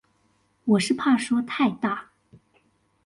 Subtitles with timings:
[0.63, 2.09] 我是怕說太大